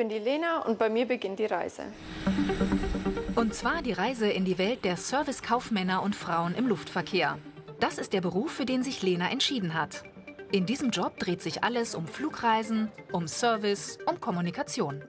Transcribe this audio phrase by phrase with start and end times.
[0.00, 1.82] ich bin die Lena und bei mir beginnt die Reise.
[3.34, 7.38] Und zwar die Reise in die Welt der Servicekaufmänner und Frauen im Luftverkehr.
[7.80, 10.04] Das ist der Beruf, für den sich Lena entschieden hat.
[10.52, 15.04] In diesem Job dreht sich alles um Flugreisen, um Service, um Kommunikation.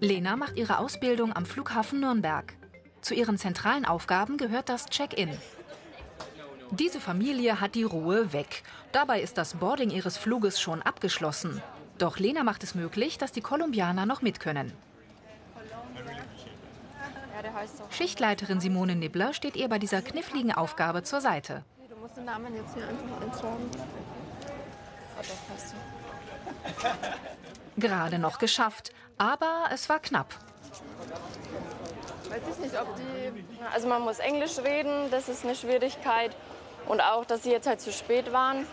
[0.00, 2.54] Lena macht ihre Ausbildung am Flughafen Nürnberg.
[3.00, 5.30] Zu ihren zentralen Aufgaben gehört das Check-in.
[6.72, 8.64] Diese Familie hat die Ruhe weg.
[8.90, 11.62] Dabei ist das Boarding ihres Fluges schon abgeschlossen.
[11.98, 14.72] Doch Lena macht es möglich, dass die Kolumbianer noch mitkönnen.
[17.90, 21.64] Schichtleiterin Simone Nibbler steht ihr bei dieser kniffligen Aufgabe zur Seite.
[21.88, 23.08] Du musst den Namen jetzt hier einfach
[25.48, 25.74] passt
[27.76, 30.34] Gerade noch geschafft, aber es war knapp.
[32.28, 33.32] Weiß ich nicht, ob die.
[33.72, 36.36] Also man muss Englisch reden, das ist eine Schwierigkeit.
[36.86, 38.66] Und auch, dass sie jetzt halt zu spät waren.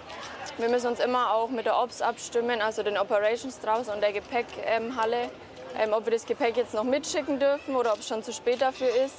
[0.57, 4.13] Wir müssen uns immer auch mit der Ops abstimmen, also den Operations draußen und der
[4.13, 5.29] Gepäckhalle,
[5.77, 8.61] ähm, ob wir das Gepäck jetzt noch mitschicken dürfen oder ob es schon zu spät
[8.61, 9.15] dafür ist.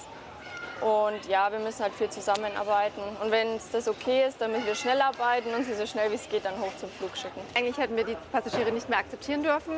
[0.80, 3.02] Und ja, wir müssen halt viel zusammenarbeiten.
[3.22, 6.10] Und wenn es das okay ist, dann müssen wir schnell arbeiten und sie so schnell
[6.10, 7.40] wie es geht dann hoch zum Flug schicken.
[7.54, 9.74] Eigentlich hätten wir die Passagiere nicht mehr akzeptieren dürfen.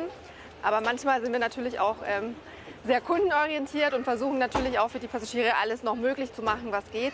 [0.61, 2.37] Aber manchmal sind wir natürlich auch ähm,
[2.85, 6.83] sehr kundenorientiert und versuchen natürlich auch für die Passagiere alles noch möglich zu machen, was
[6.91, 7.13] geht.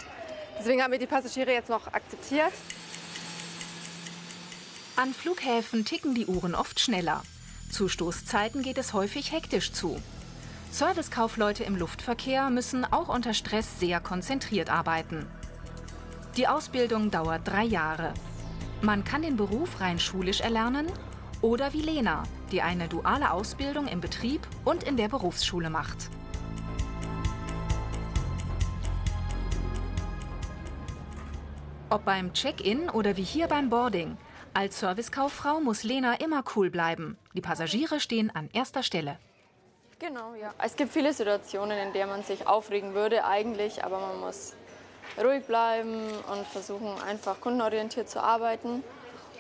[0.60, 2.54] Deswegen haben wir die Passagiere jetzt noch akzeptiert.
[4.98, 7.22] An Flughäfen ticken die Uhren oft schneller.
[7.70, 10.02] Zu Stoßzeiten geht es häufig hektisch zu.
[10.72, 15.28] Servicekaufleute im Luftverkehr müssen auch unter Stress sehr konzentriert arbeiten.
[16.38, 18.14] Die Ausbildung dauert drei Jahre.
[18.82, 20.88] Man kann den Beruf rein schulisch erlernen
[21.42, 22.24] oder wie Lena,
[22.54, 26.10] die eine duale Ausbildung im Betrieb und in der Berufsschule macht.
[31.90, 34.18] Ob beim Check-in oder wie hier beim Boarding.
[34.58, 37.18] Als Servicekauffrau muss Lena immer cool bleiben.
[37.34, 39.20] Die Passagiere stehen an erster Stelle.
[40.00, 40.54] Genau, ja.
[40.64, 44.54] Es gibt viele Situationen, in denen man sich aufregen würde eigentlich, aber man muss
[45.22, 48.82] ruhig bleiben und versuchen einfach kundenorientiert zu arbeiten.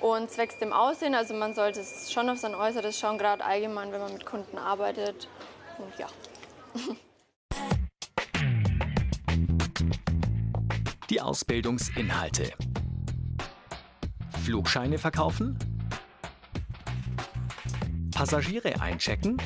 [0.02, 3.94] Und zwecks dem Aussehen, also man sollte es schon auf sein Äußeres schauen, gerade allgemein,
[3.94, 5.30] wenn man mit Kunden arbeitet.
[5.78, 6.08] Und ja.
[11.10, 12.52] Die Ausbildungsinhalte.
[14.46, 15.58] Flugscheine verkaufen,
[18.14, 19.38] Passagiere einchecken,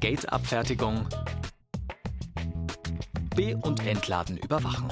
[0.00, 1.08] Gateabfertigung,
[3.34, 4.86] Be- und Entladen überwachen.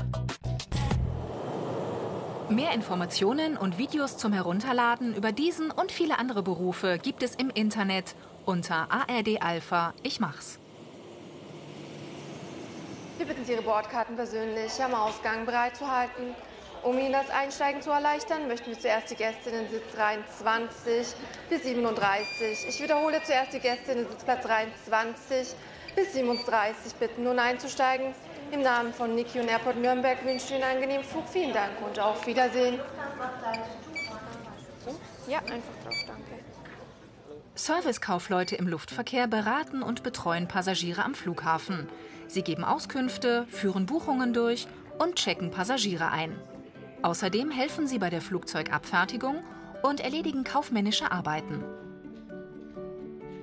[2.49, 7.51] Mehr Informationen und Videos zum Herunterladen über diesen und viele andere Berufe gibt es im
[7.51, 10.59] Internet unter ARD Alpha Ich mach's.
[13.19, 16.35] Wir bitten Sie, Ihre Bordkarten persönlich am Ausgang bereitzuhalten.
[16.87, 21.17] Um Ihnen das Einsteigen zu erleichtern, möchten wir zuerst die Gäste in den Sitzreihen 20
[21.51, 22.69] bis 37.
[22.69, 25.57] Ich wiederhole zuerst die Gäste in den Sitzplatzreihen 20
[25.97, 28.15] bis 37 bitten, nun einzusteigen.
[28.53, 31.25] Im Namen von Niki und Airport Nürnberg wünsche ich Ihnen einen angenehmen Flug.
[31.29, 32.79] Vielen Dank und auf Wiedersehen.
[35.27, 36.45] Ja, einfach drauf, danke.
[37.57, 41.89] Servicekaufleute im Luftverkehr beraten und betreuen Passagiere am Flughafen.
[42.29, 44.69] Sie geben Auskünfte, führen Buchungen durch
[45.01, 46.39] und checken Passagiere ein.
[47.03, 49.43] Außerdem helfen sie bei der Flugzeugabfertigung
[49.83, 51.63] und erledigen kaufmännische Arbeiten.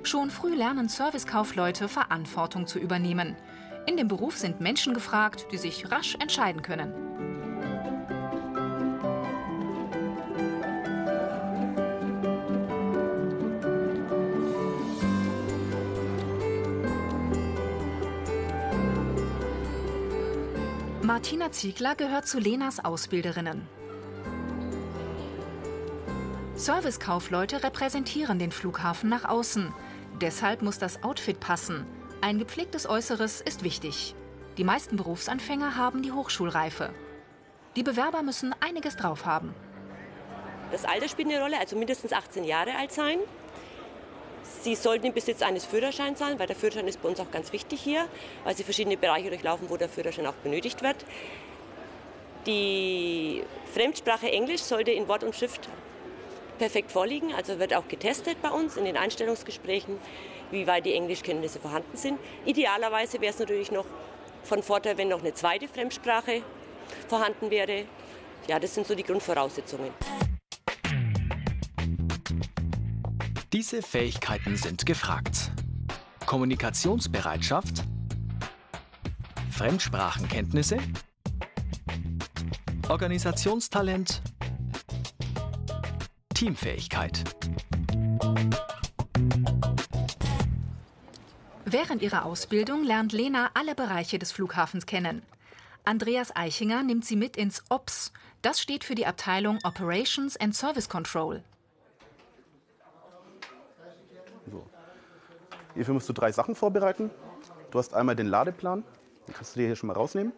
[0.03, 3.37] Schon früh lernen Servicekaufleute Verantwortung zu übernehmen.
[3.85, 7.02] In dem Beruf sind Menschen gefragt, die sich rasch entscheiden können.
[21.23, 23.65] Martina Ziegler gehört zu Lenas Ausbilderinnen.
[26.55, 29.73] Servicekaufleute repräsentieren den Flughafen nach außen.
[30.19, 31.85] Deshalb muss das Outfit passen.
[32.19, 34.15] Ein gepflegtes Äußeres ist wichtig.
[34.57, 36.89] Die meisten Berufsanfänger haben die Hochschulreife.
[37.77, 39.55] Die Bewerber müssen einiges drauf haben.
[40.73, 43.19] Das Alter spielt eine Rolle, also mindestens 18 Jahre alt sein.
[44.61, 47.51] Sie sollten im Besitz eines Führerscheins sein, weil der Führerschein ist bei uns auch ganz
[47.53, 48.07] wichtig hier,
[48.43, 50.97] weil Sie verschiedene Bereiche durchlaufen, wo der Führerschein auch benötigt wird.
[52.45, 53.43] Die
[53.73, 55.69] Fremdsprache Englisch sollte in Wort und Schrift
[56.59, 59.97] perfekt vorliegen, also wird auch getestet bei uns in den Einstellungsgesprächen
[60.51, 62.19] wie weit die Englischkenntnisse vorhanden sind.
[62.45, 63.85] Idealerweise wäre es natürlich noch
[64.43, 66.43] von Vorteil, wenn noch eine zweite Fremdsprache
[67.07, 67.85] vorhanden wäre.
[68.47, 69.91] Ja, das sind so die Grundvoraussetzungen.
[73.53, 75.51] Diese Fähigkeiten sind gefragt.
[76.25, 77.83] Kommunikationsbereitschaft,
[79.51, 80.79] Fremdsprachenkenntnisse,
[82.89, 84.23] Organisationstalent,
[86.33, 87.23] Teamfähigkeit.
[91.65, 95.21] Während ihrer Ausbildung lernt Lena alle Bereiche des Flughafens kennen.
[95.83, 98.13] Andreas Eichinger nimmt sie mit ins OPS.
[98.41, 101.43] Das steht für die Abteilung Operations and Service Control.
[105.75, 107.09] Hierfür musst du drei Sachen vorbereiten.
[107.71, 108.83] Du hast einmal den Ladeplan,
[109.27, 110.33] den kannst du dir hier schon mal rausnehmen.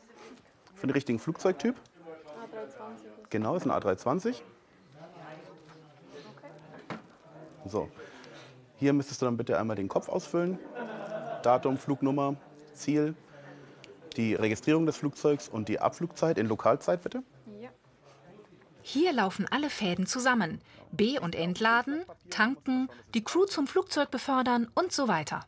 [0.76, 1.76] Für den richtigen Flugzeugtyp.
[1.76, 3.30] A320.
[3.30, 4.42] Genau, ist ein A320.
[7.66, 7.90] So.
[8.78, 10.60] Hier müsstest du dann bitte einmal den Kopf ausfüllen.
[11.42, 12.36] Datum, Flugnummer,
[12.74, 13.16] Ziel,
[14.18, 17.24] die Registrierung des Flugzeugs und die Abflugzeit in Lokalzeit bitte.
[18.88, 20.62] Hier laufen alle Fäden zusammen.
[20.92, 25.44] B- und Entladen, tanken, die Crew zum Flugzeug befördern und so weiter.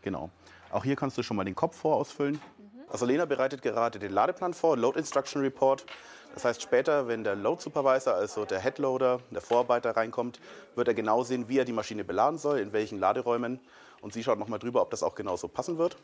[0.00, 0.30] Genau.
[0.70, 2.40] Auch hier kannst du schon mal den Kopf vorausfüllen.
[2.88, 5.84] Also Lena bereitet gerade den Ladeplan vor, Load Instruction Report.
[6.32, 10.40] Das heißt, später, wenn der Load Supervisor, also der Headloader, der Vorarbeiter reinkommt,
[10.76, 13.60] wird er genau sehen, wie er die Maschine beladen soll, in welchen Laderäumen.
[14.00, 15.98] Und sie schaut nochmal drüber, ob das auch genauso passen wird.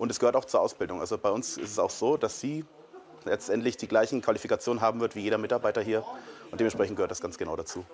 [0.00, 1.00] Und es gehört auch zur Ausbildung.
[1.00, 2.64] Also bei uns ist es auch so, dass sie
[3.26, 6.02] letztendlich die gleichen Qualifikationen haben wird wie jeder Mitarbeiter hier.
[6.50, 7.84] Und dementsprechend gehört das ganz genau dazu.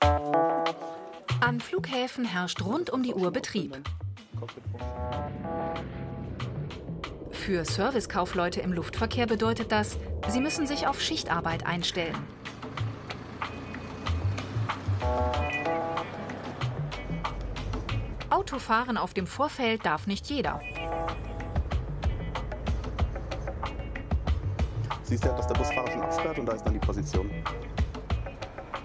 [0.00, 3.76] An Flughäfen herrscht rund um die Uhr Betrieb.
[7.30, 12.16] Für Servicekaufleute im Luftverkehr bedeutet das, sie müssen sich auf Schichtarbeit einstellen.
[18.30, 20.62] Autofahren auf dem Vorfeld darf nicht jeder.
[25.12, 27.30] Siehst ja, dass der Busfahrer schon absperrt und da ist dann die Position.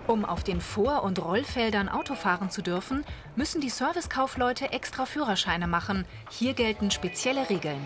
[0.08, 3.06] Um auf den Vor- und Rollfeldern Auto fahren zu dürfen,
[3.38, 6.04] müssen die Servicekaufleute extra Führerscheine machen.
[6.30, 7.80] Hier gelten spezielle Regeln.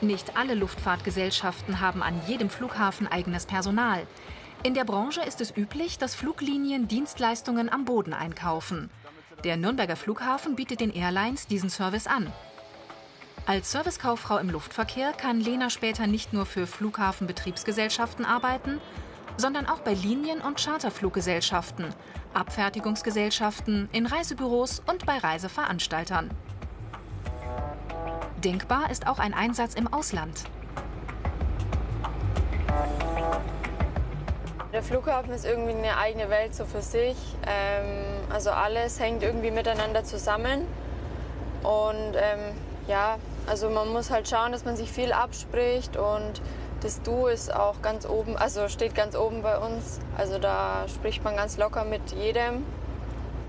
[0.00, 4.06] Nicht alle Luftfahrtgesellschaften haben an jedem Flughafen eigenes Personal.
[4.62, 8.88] In der Branche ist es üblich, dass Fluglinien Dienstleistungen am Boden einkaufen.
[9.42, 12.32] Der Nürnberger Flughafen bietet den Airlines diesen Service an.
[13.46, 18.80] Als Servicekauffrau im Luftverkehr kann Lena später nicht nur für Flughafenbetriebsgesellschaften arbeiten,
[19.36, 21.86] sondern auch bei Linien- und Charterfluggesellschaften,
[22.34, 26.30] Abfertigungsgesellschaften, in Reisebüros und bei Reiseveranstaltern.
[28.44, 30.44] Denkbar ist auch ein Einsatz im Ausland.
[34.72, 37.16] Der Flughafen ist irgendwie eine eigene Welt so für sich.
[37.46, 40.66] Ähm, also alles hängt irgendwie miteinander zusammen.
[41.62, 42.54] Und ähm,
[42.86, 43.18] ja,
[43.50, 46.40] also man muss halt schauen, dass man sich viel abspricht und
[46.82, 49.98] das Du ist auch ganz oben, also steht ganz oben bei uns.
[50.16, 52.64] Also da spricht man ganz locker mit jedem.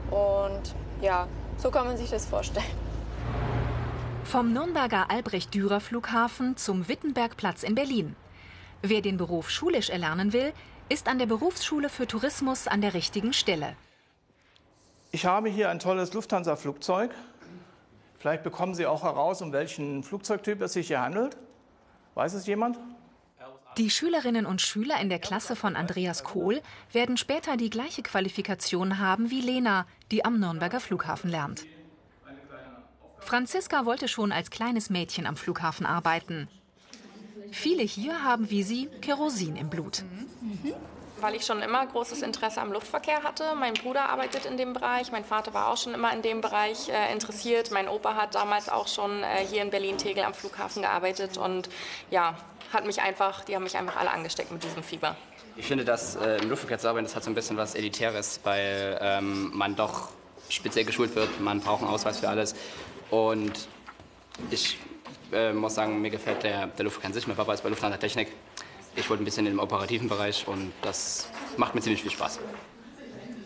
[0.10, 1.28] Und ja,
[1.58, 2.66] so kann man sich das vorstellen.
[4.24, 8.16] Vom Nürnberger Albrecht-Dürer-Flughafen zum Wittenbergplatz in Berlin.
[8.82, 10.52] Wer den Beruf schulisch erlernen will,
[10.90, 13.76] ist an der Berufsschule für Tourismus an der richtigen Stelle.
[15.12, 17.12] Ich habe hier ein tolles Lufthansa-Flugzeug.
[18.22, 21.38] Vielleicht bekommen Sie auch heraus, um welchen Flugzeugtyp es sich hier handelt.
[22.14, 22.78] Weiß es jemand?
[23.78, 26.62] Die Schülerinnen und Schüler in der Klasse von Andreas Kohl
[26.92, 31.66] werden später die gleiche Qualifikation haben wie Lena, die am Nürnberger Flughafen lernt.
[33.18, 36.48] Franziska wollte schon als kleines Mädchen am Flughafen arbeiten.
[37.52, 40.04] Viele hier haben wie sie Kerosin im Blut.
[41.22, 43.54] Weil ich schon immer großes Interesse am Luftverkehr hatte.
[43.56, 46.90] Mein Bruder arbeitet in dem Bereich, mein Vater war auch schon immer in dem Bereich
[46.90, 47.72] äh, interessiert.
[47.72, 51.70] Mein Opa hat damals auch schon äh, hier in Berlin-Tegel am Flughafen gearbeitet und
[52.10, 52.36] ja,
[52.74, 55.16] hat mich einfach, die haben mich einfach alle angesteckt mit diesem Fieber.
[55.58, 58.40] Ich finde, dass äh, im Luftverkehr zu arbeiten, das hat so ein bisschen was Elitäres,
[58.44, 60.10] weil ähm, man doch
[60.50, 62.56] speziell geschult wird, man braucht einen Ausweis für alles.
[63.10, 63.68] Und
[64.50, 64.78] ich
[65.32, 67.28] äh, muss sagen, mir gefällt der, der Luftverkehr an sich.
[67.28, 68.30] Mein Papa ist bei Lufthansa Technik.
[68.96, 72.40] Ich wollte ein bisschen im operativen Bereich und das macht mir ziemlich viel Spaß.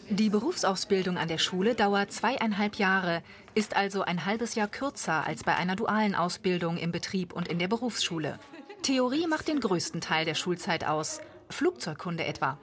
[0.10, 3.24] Die Berufsausbildung an der Schule dauert zweieinhalb Jahre,
[3.56, 7.58] ist also ein halbes Jahr kürzer als bei einer dualen Ausbildung im Betrieb und in
[7.58, 8.40] der Berufsschule.
[8.84, 12.60] Theorie macht den größten Teil der Schulzeit aus, Flugzeugkunde etwa.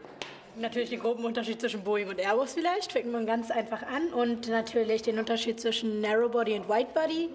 [0.57, 4.13] Natürlich den groben Unterschied zwischen Boeing und Airbus vielleicht, fängt man ganz einfach an.
[4.13, 7.31] Und natürlich den Unterschied zwischen Narrowbody und Widebody.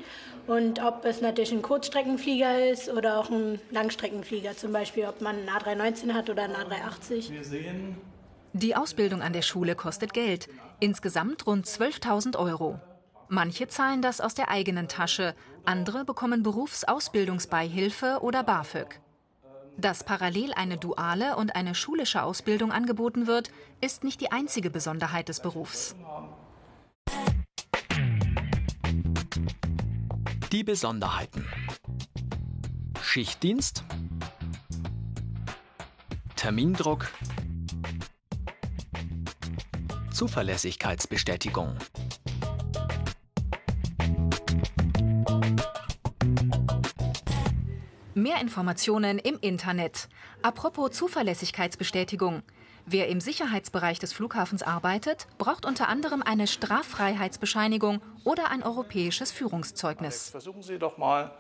[0.46, 4.56] Und ob es natürlich ein Kurzstreckenflieger ist oder auch ein Langstreckenflieger.
[4.56, 7.32] Zum Beispiel, ob man einen A319 hat oder einen A380.
[7.32, 7.98] Wir sehen
[8.54, 10.48] Die Ausbildung an der Schule kostet Geld,
[10.80, 12.80] insgesamt rund 12.000 Euro.
[13.30, 19.02] Manche zahlen das aus der eigenen Tasche, andere bekommen Berufsausbildungsbeihilfe oder BAföG.
[19.80, 25.30] Dass parallel eine duale und eine schulische Ausbildung angeboten wird, ist nicht die einzige Besonderheit
[25.30, 25.96] des Berufs.
[30.52, 31.46] Die Besonderheiten.
[33.04, 33.84] Schichtdienst.
[36.36, 37.12] Termindruck.
[40.12, 41.78] Zuverlässigkeitsbestätigung.
[48.28, 50.10] Mehr Informationen im Internet.
[50.42, 52.44] Apropos Zuverlässigkeitsbestätigung.
[52.86, 60.32] Wer im Sicherheitsbereich des Flughafens arbeitet, braucht unter anderem eine Straffreiheitsbescheinigung oder ein europäisches Führungszeugnis.
[60.32, 61.32] Versuchen Sie doch mal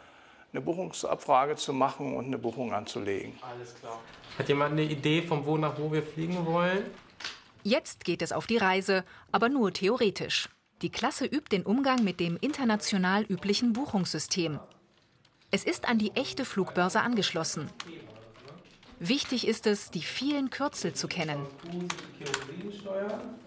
[0.53, 3.33] eine Buchungsabfrage zu machen und eine Buchung anzulegen.
[3.41, 3.99] Alles klar.
[4.39, 6.85] Hat jemand eine Idee, von wo nach wo wir fliegen wollen?
[7.63, 9.03] Jetzt geht es auf die Reise,
[9.33, 10.47] aber nur theoretisch.
[10.81, 14.61] Die Klasse übt den Umgang mit dem international üblichen Buchungssystem.
[15.49, 17.69] Es ist an die echte Flugbörse angeschlossen.
[18.99, 21.45] Wichtig ist es, die vielen Kürzel zu kennen.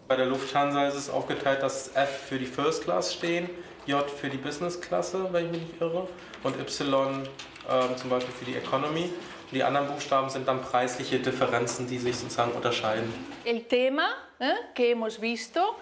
[0.09, 3.51] Bei der Lufthansa ist es aufgeteilt, dass F für die First Class stehen,
[3.85, 6.09] J für die Business Klasse, wenn ich mich nicht irre,
[6.43, 7.29] und Y
[7.69, 9.13] äh, zum Beispiel für die Economy.
[9.53, 13.13] Die anderen Buchstaben sind dann preisliche Differenzen, die sich sozusagen unterscheiden.
[13.45, 15.77] El tema eh, que hemos visto,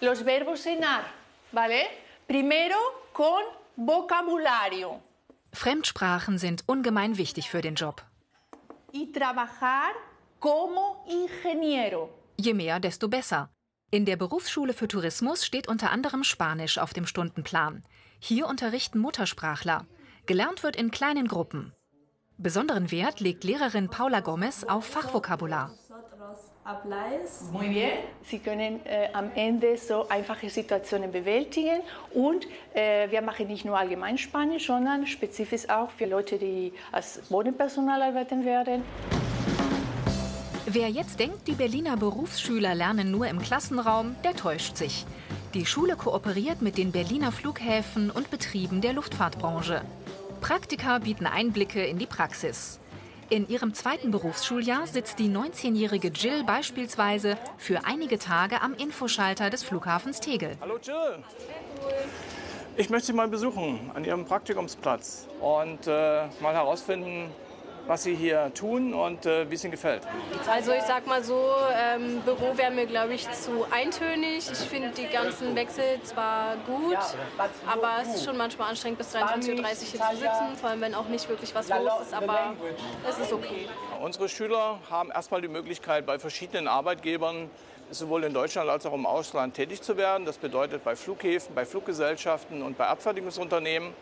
[0.00, 1.04] los verbos cenar,
[1.50, 1.86] ¿vale?
[2.26, 2.76] Primero
[3.14, 3.42] con
[3.76, 5.11] vocabulario.
[5.52, 8.04] Fremdsprachen sind ungemein wichtig für den Job.
[8.92, 9.92] Y trabajar
[10.40, 12.10] como ingeniero.
[12.36, 13.50] Je mehr, desto besser.
[13.90, 17.84] In der Berufsschule für Tourismus steht unter anderem Spanisch auf dem Stundenplan.
[18.18, 19.86] Hier unterrichten Muttersprachler.
[20.26, 21.74] Gelernt wird in kleinen Gruppen.
[22.38, 25.74] Besonderen Wert legt Lehrerin Paula Gomez auf Fachvokabular.
[27.52, 27.90] Muy bien.
[28.24, 31.80] Sie können äh, am Ende so einfache Situationen bewältigen
[32.14, 37.20] und äh, wir machen nicht nur allgemein Spanisch, sondern spezifisch auch für Leute, die als
[37.28, 38.82] Bodenpersonal arbeiten werden.
[40.66, 45.04] Wer jetzt denkt, die Berliner Berufsschüler lernen nur im Klassenraum, der täuscht sich.
[45.54, 49.82] Die Schule kooperiert mit den Berliner Flughäfen und Betrieben der Luftfahrtbranche.
[50.40, 52.78] Praktika bieten Einblicke in die Praxis.
[53.32, 59.62] In ihrem zweiten Berufsschuljahr sitzt die 19-jährige Jill beispielsweise für einige Tage am Infoschalter des
[59.62, 60.58] Flughafens Tegel.
[60.60, 61.24] Hallo Jill.
[62.76, 67.30] Ich möchte Sie mal besuchen an Ihrem Praktikumsplatz und äh, mal herausfinden,
[67.86, 70.02] was Sie hier tun und äh, wie es Ihnen gefällt.
[70.50, 71.40] Also ich sag mal so,
[71.74, 74.50] ähm, Büro wäre mir glaube ich zu eintönig.
[74.50, 76.98] Ich finde die ganzen Wechsel zwar gut,
[77.66, 80.94] aber es ist schon manchmal anstrengend bis 23.30 Uhr hier zu sitzen, vor allem wenn
[80.94, 82.54] auch nicht wirklich was los ist, aber
[83.08, 83.68] es ist okay.
[84.00, 87.50] Unsere Schüler haben erstmal die Möglichkeit, bei verschiedenen Arbeitgebern
[87.90, 90.24] sowohl in Deutschland als auch im Ausland tätig zu werden.
[90.24, 93.92] Das bedeutet bei Flughäfen, bei Fluggesellschaften und bei Abfertigungsunternehmen.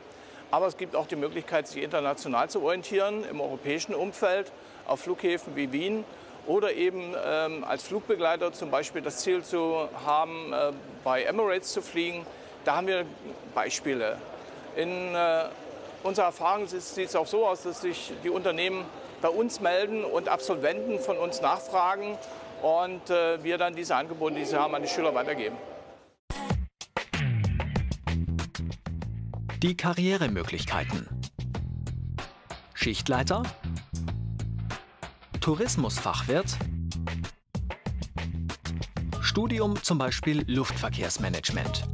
[0.50, 4.50] Aber es gibt auch die Möglichkeit, sich international zu orientieren, im europäischen Umfeld,
[4.86, 6.04] auf Flughäfen wie Wien
[6.46, 10.72] oder eben ähm, als Flugbegleiter zum Beispiel das Ziel zu haben, äh,
[11.04, 12.26] bei Emirates zu fliegen.
[12.64, 13.04] Da haben wir
[13.54, 14.16] Beispiele.
[14.76, 15.44] In äh,
[16.02, 18.84] unserer Erfahrung sieht es auch so aus, dass sich die Unternehmen
[19.22, 22.18] bei uns melden und Absolventen von uns nachfragen
[22.62, 25.56] und äh, wir dann diese Angebote, die sie haben, an die Schüler weitergeben.
[29.62, 31.06] Die Karrieremöglichkeiten.
[32.72, 33.42] Schichtleiter,
[35.42, 36.56] Tourismusfachwirt,
[39.20, 41.86] Studium zum Beispiel Luftverkehrsmanagement.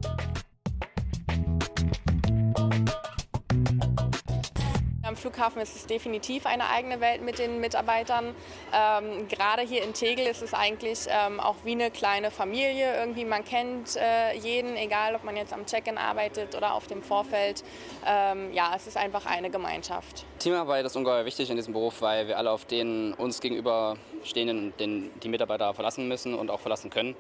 [5.17, 8.35] Flughafen ist es definitiv eine eigene Welt mit den Mitarbeitern.
[8.73, 12.97] Ähm, gerade hier in Tegel ist es eigentlich ähm, auch wie eine kleine Familie.
[12.99, 17.03] Irgendwie man kennt äh, jeden, egal ob man jetzt am Check-in arbeitet oder auf dem
[17.03, 17.65] Vorfeld.
[18.07, 20.25] Ähm, ja, es ist einfach eine Gemeinschaft.
[20.39, 25.11] Teamarbeit ist ungeheuer wichtig in diesem Beruf, weil wir alle auf den uns gegenüberstehenden, den
[25.21, 27.17] die Mitarbeiter verlassen müssen und auch verlassen können.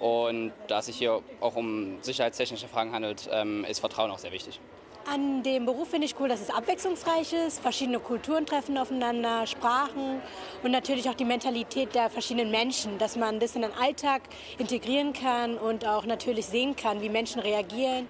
[0.00, 4.32] Und da es sich hier auch um sicherheitstechnische Fragen handelt, ähm, ist Vertrauen auch sehr
[4.32, 4.60] wichtig.
[5.06, 10.22] An dem Beruf finde ich cool, dass es abwechslungsreich ist, verschiedene Kulturen treffen aufeinander, Sprachen
[10.62, 14.22] und natürlich auch die Mentalität der verschiedenen Menschen, dass man das in den Alltag
[14.56, 18.08] integrieren kann und auch natürlich sehen kann, wie Menschen reagieren.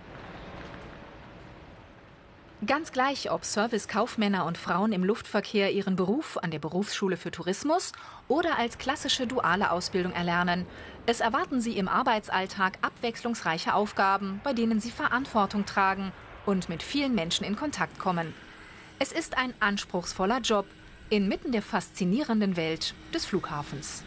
[2.65, 7.91] Ganz gleich, ob Servicekaufmänner und Frauen im Luftverkehr ihren Beruf an der Berufsschule für Tourismus
[8.29, 10.65] oder als klassische duale Ausbildung erlernen,
[11.07, 16.13] es erwarten sie im Arbeitsalltag abwechslungsreiche Aufgaben, bei denen sie Verantwortung tragen
[16.47, 18.35] und mit vielen Menschen in Kontakt kommen.
[18.99, 20.67] Es ist ein anspruchsvoller Job
[21.11, 24.03] inmitten der faszinierenden Welt des Flughafens.